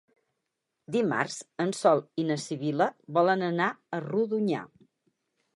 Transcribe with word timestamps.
Dimarts 0.95 1.35
en 1.65 1.75
Sol 1.81 2.01
i 2.23 2.27
na 2.31 2.39
Sibil·la 2.45 2.87
volen 3.19 3.47
anar 3.51 3.71
a 3.75 4.01
Rodonyà. 4.09 4.65